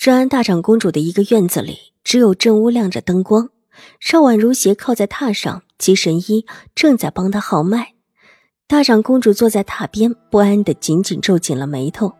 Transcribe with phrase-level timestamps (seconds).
[0.00, 3.50] 治安大长公主的一个院子里，只有正屋亮着灯光。
[4.00, 7.92] 邵婉如斜靠在榻上，姬神医正在帮她号脉。
[8.66, 12.14] 大长公主坐在榻边，不安的紧紧皱紧了眉头。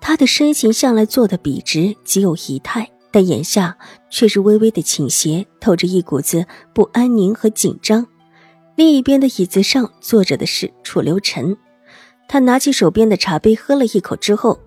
[0.00, 3.78] 她的身形向来坐得笔直，极有仪态，但眼下
[4.10, 8.04] 却是微微的倾斜，透着一股子不安宁和紧张。
[8.74, 11.56] 另一边的椅子上坐着的是楚留臣，
[12.26, 14.58] 他拿起手边的茶杯，喝了一口之后。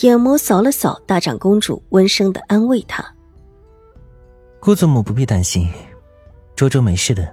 [0.00, 3.04] 眼眸扫了扫大长公主，温声的安慰她
[4.58, 5.68] ：“姑祖母不必担心，
[6.56, 7.32] 卓卓没事的。”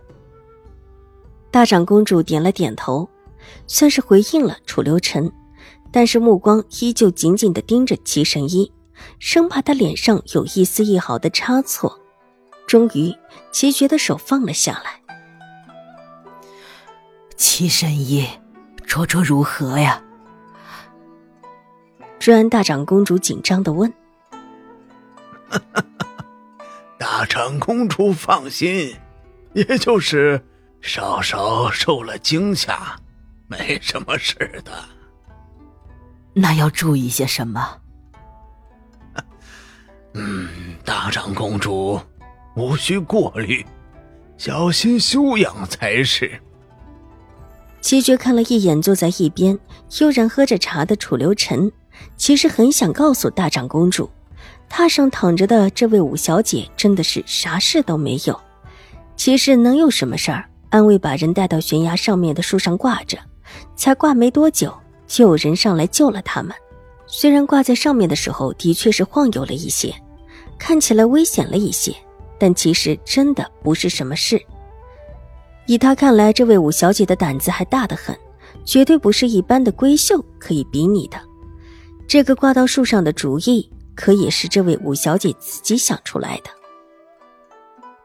[1.49, 3.07] 大长公主点了点头，
[3.65, 5.31] 算是回应了楚留臣，
[5.89, 8.69] 但是目光依旧紧紧的盯着齐神医，
[9.19, 11.97] 生怕他脸上有一丝一毫的差错。
[12.67, 13.15] 终于，
[13.51, 15.01] 齐觉的手放了下来。
[17.37, 18.27] 齐神医，
[18.85, 20.03] 卓卓如何呀？
[22.19, 23.91] 治安大长公主紧张的问
[26.99, 28.93] ：“大长公主放心，
[29.53, 30.43] 也就是
[30.81, 32.97] 稍稍受了惊吓，
[33.47, 34.71] 没什么事的。
[36.35, 37.77] 那要注意些什么？
[40.13, 41.99] 嗯，大长公主
[42.55, 43.65] 无需过虑，
[44.37, 46.39] 小心休养才是。”
[47.79, 49.57] 七绝看了一眼坐在一边
[50.01, 51.71] 悠然喝着茶的楚留臣。
[52.17, 54.09] 其实很想告诉大长公主，
[54.69, 58.39] 榻上躺着的这位五小姐真的是啥事都没有。
[59.15, 60.45] 其实能有什么事儿？
[60.69, 63.17] 安慰把人带到悬崖上面的树上挂着，
[63.75, 64.71] 才挂没多久，
[65.07, 66.55] 就有人上来救了他们。
[67.07, 69.91] 虽然挂在上面的时候的确是晃悠了一些，
[70.59, 71.91] 看起来危险了一些，
[72.37, 74.39] 但其实真的不是什么事。
[75.65, 78.15] 以他看来，这位五小姐的胆子还大得很，
[78.63, 81.19] 绝对不是一般的闺秀可以比拟的。
[82.09, 86.49] 这个挂到树上的主意，可也是这位五小姐自己想出来的。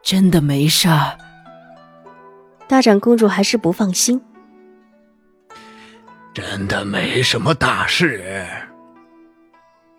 [0.03, 1.17] 真的没事儿。
[2.67, 4.21] 大长公主还是不放心。
[6.35, 8.45] 真的没什么大事。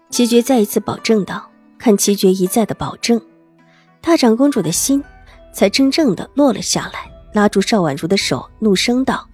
[0.09, 1.51] 齐绝再一次保证道。
[1.79, 3.21] 看齐绝一再的保证，
[4.01, 5.05] 大长公主的心
[5.53, 9.29] 才真正的落了下来，拉住邵婉如的手，怒声道：“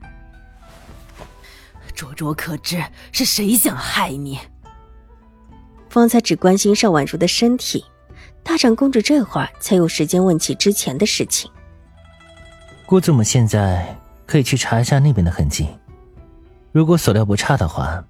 [1.94, 4.40] 灼灼可知是谁想害你？”
[5.92, 7.84] 方才只关心邵婉如的身体，
[8.42, 11.50] 大长公主这会儿才有时间问起之前的事情。
[12.86, 13.94] 姑祖母现在
[14.24, 15.68] 可以去查一下那边的痕迹，
[16.72, 18.02] 如果所料不差的话，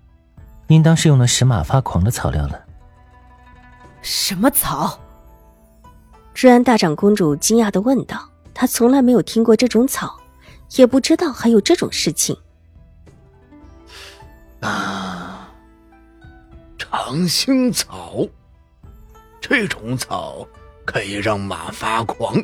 [0.69, 2.65] 应当是用了使马发狂的草料了。
[4.01, 4.97] 什么草？
[6.33, 10.17] 治安大长公主惊讶的问道：“她从来没有听过这种草，
[10.77, 12.37] 也不知道还有这种事情。”
[14.63, 15.12] 啊。
[16.95, 18.29] 长兴草，
[19.41, 20.47] 这种草
[20.85, 22.37] 可以让马发狂。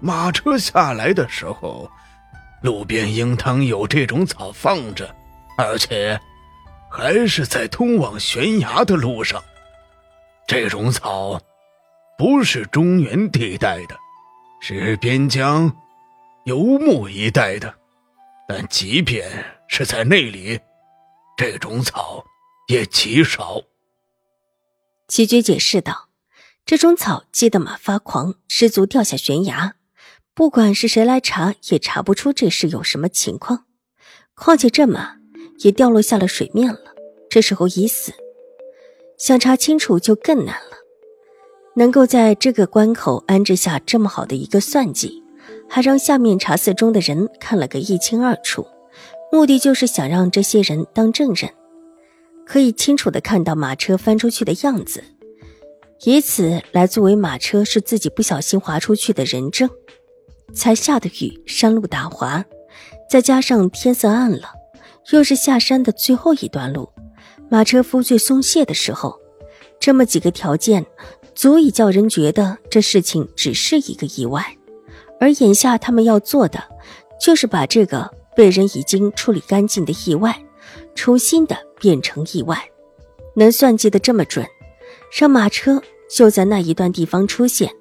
[0.00, 1.88] 马车下来的时候，
[2.60, 5.14] 路边应当有这种草放着，
[5.56, 6.20] 而且
[6.90, 9.42] 还是在通往悬崖的路上。
[10.46, 11.40] 这种草
[12.18, 13.96] 不是中原地带的，
[14.60, 15.72] 是边疆
[16.44, 17.72] 游牧一带的。
[18.48, 19.30] 但即便
[19.68, 20.58] 是在那里，
[21.36, 22.24] 这种草。
[22.70, 23.58] 也极少。
[25.08, 26.10] 齐军解释道
[26.66, 29.74] ：“这种草激得马发狂，失足掉下悬崖。
[30.34, 33.64] 不管是谁来查，也查不出这是有什么情况。
[34.34, 35.16] 况且这马
[35.60, 36.94] 也掉落下了水面了，
[37.28, 38.12] 这时候已死，
[39.18, 40.76] 想查清楚就更难了。
[41.74, 45.24] 能够在这个关口安置下这么好的一个算计，
[45.68, 48.66] 还让下面查寺中的人看了个一清二楚，
[49.32, 51.50] 目的就是想让这些人当证人。”
[52.48, 55.04] 可以清楚的看到马车翻出去的样子，
[56.04, 59.68] 以此来作为马车是自己不小心滑出去的人证。
[60.54, 62.42] 才下的雨，山路打滑，
[63.10, 64.54] 再加上天色暗了，
[65.12, 66.88] 又是下山的最后一段路，
[67.50, 69.20] 马车夫最松懈的时候，
[69.78, 70.86] 这么几个条件，
[71.34, 74.56] 足以叫人觉得这事情只是一个意外。
[75.20, 76.64] 而眼下他们要做的，
[77.20, 80.42] 就是把这个被人已经处理干净的意外，
[80.98, 81.56] 重新的。
[81.80, 82.60] 变成意外，
[83.36, 84.44] 能算计的这么准，
[85.16, 85.80] 让马车
[86.10, 87.72] 就在那一段地方出现，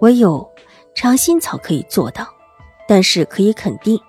[0.00, 0.50] 唯有
[0.94, 2.26] 长心草可以做到。
[2.88, 4.00] 但是可以肯定，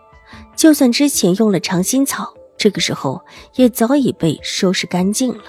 [0.56, 3.22] 就算之前用了长心草，这个时候
[3.56, 5.44] 也早已被收拾干净了。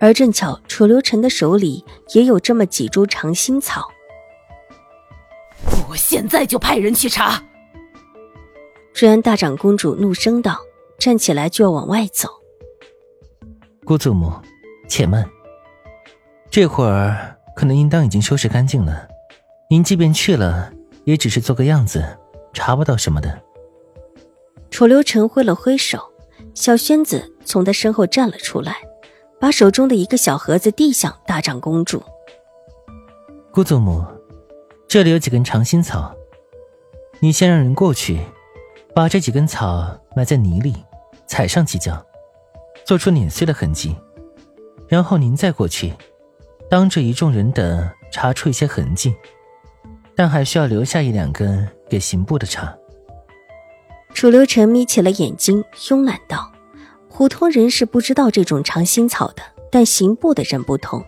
[0.00, 1.84] 而正巧楚留臣的手里
[2.14, 3.88] 也有这么几株长心草。
[5.88, 7.40] 我现在就派人去查。
[8.92, 10.58] 瑞安大长公主怒声道，
[11.02, 12.28] 站起来就要往外走。
[13.84, 14.30] 姑祖母，
[14.88, 15.28] 且慢。
[16.48, 19.08] 这会儿可能应当已经收拾干净了。
[19.68, 20.72] 您即便去了，
[21.02, 22.16] 也只是做个样子。
[22.52, 23.42] 查不到什么的。
[24.70, 25.98] 楚留臣挥了挥手，
[26.54, 28.76] 小轩子从他身后站了出来，
[29.40, 32.00] 把手中的一个小盒子递向大长公主。
[33.50, 34.04] 姑祖母，
[34.86, 36.14] 这里有几根长心草，
[37.18, 38.20] 你先让人过去，
[38.94, 40.76] 把这几根草埋在泥里，
[41.32, 42.04] 踩上几脚，
[42.84, 43.96] 做出碾碎的痕迹，
[44.86, 45.90] 然后您再过去，
[46.68, 49.14] 当着一众人等查出一些痕迹。
[50.14, 52.76] 但还需要留下一两根给刑部的查。
[54.12, 56.52] 楚留臣眯起了眼睛，慵懒道
[57.08, 61.02] ：“普通人是不知道这种长心草的，但刑部的人不同。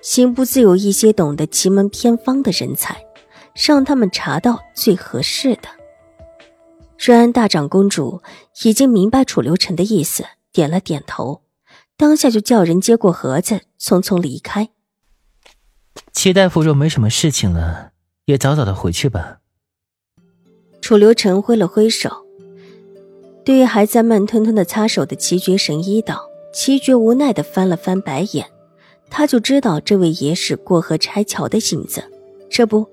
[0.00, 3.04] 刑部自有一些懂得奇门偏方的人才，
[3.66, 5.68] 让他们查到最合适的。”
[7.04, 8.22] 瑞安大长公主
[8.62, 11.42] 已经明白楚留臣的意思，点了点头，
[11.96, 14.68] 当下就叫人接过盒子，匆匆离开。
[16.12, 17.90] 齐大夫若没什么事情了，
[18.26, 19.38] 也早早的回去吧。
[20.80, 22.24] 楚留臣挥了挥手，
[23.44, 28.46] 对于还在慢吞吞的擦手的齐绝神医道：“齐绝无奈的翻了翻白眼，
[29.10, 32.04] 他就知道这位爷是过河拆桥的性子。
[32.48, 32.88] 这不，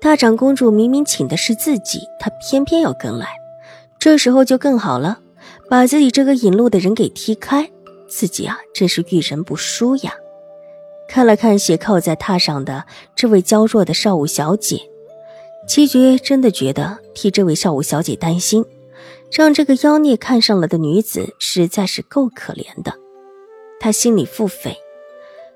[0.00, 3.26] 大长公主明明请的是自己，他偏偏要跟来，
[4.00, 5.20] 这时候就更好了，
[5.68, 7.70] 把自己这个引路的人给踢开，
[8.08, 10.14] 自己啊，真是遇人不淑呀。”
[11.06, 14.80] 看了看斜靠在榻上的这位娇弱的少武小姐，
[15.68, 18.64] 七绝真的觉得替这位少武小姐担心，
[19.30, 22.94] 让这个妖孽看上了的女子实在是够可怜的。
[23.80, 24.76] 他心里腹诽，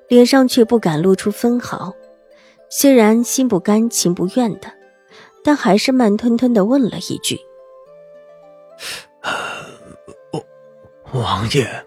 [0.09, 1.95] 脸上却不敢露出分毫。
[2.69, 4.73] 虽然心不甘情不愿的，
[5.45, 7.39] 但还是慢吞吞的问了一句
[11.13, 11.85] ：“王爷，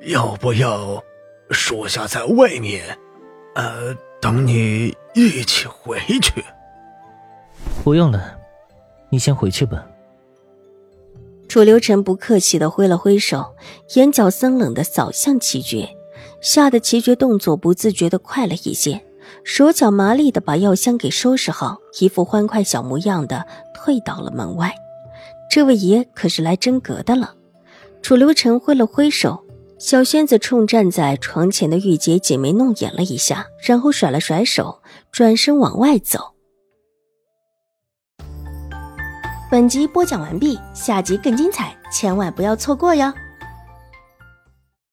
[0.00, 1.02] 要不要？”
[1.50, 2.98] 属下在外面，
[3.54, 6.42] 呃，等你一起回去。
[7.84, 8.38] 不用了，
[9.10, 9.86] 你先回去吧。
[11.46, 13.54] 楚留臣不客气的挥了挥手，
[13.94, 15.94] 眼角森冷的扫向齐绝，
[16.40, 19.04] 吓得齐绝动作不自觉的快了一些，
[19.44, 24.74] 手脚麻利的把药箱给收拾好，一副欢快小模样的退到了门外。
[25.54, 27.36] 这位爷可是来真格的了。
[28.02, 29.46] 楚留臣挥了挥手。
[29.78, 36.34] 小仙子冲站在床前的玉洁挤眉弄眼了一下，然后甩了甩手，转身往外走。
[39.48, 43.12] 本集播讲完毕，下集更精彩，千万不要错过哟。